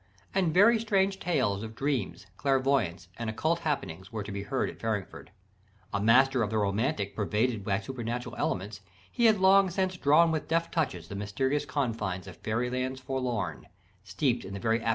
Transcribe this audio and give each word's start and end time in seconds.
And 0.33 0.51
very 0.51 0.79
strange 0.79 1.19
tales 1.19 1.61
of 1.61 1.75
dreams, 1.75 2.25
clairvoyance, 2.35 3.07
and 3.19 3.29
occult 3.29 3.59
happenings, 3.59 4.11
were 4.11 4.23
to 4.23 4.31
be 4.31 4.41
heard 4.41 4.67
at 4.67 4.79
Farringford. 4.79 5.27
A 5.93 6.01
master 6.01 6.41
of 6.41 6.49
the 6.49 6.57
romantic 6.57 7.15
pervaded 7.15 7.63
by 7.63 7.79
supernatural 7.81 8.33
elements, 8.35 8.81
he 9.11 9.25
had 9.25 9.37
long 9.39 9.69
since 9.69 9.97
drawn 9.97 10.31
with 10.31 10.47
deft 10.47 10.73
touches 10.73 11.07
the 11.07 11.13
mysterious 11.15 11.65
confines 11.65 12.25
of 12.25 12.41
"fäery 12.41 12.71
lands 12.71 12.99
forlorn," 12.99 13.67
steeped 14.03 14.43
in 14.43 14.55
the 14.55 14.59
very 14.59 14.77
atmosphere 14.77 14.79
of 14.79 14.81
dream. 14.81 14.89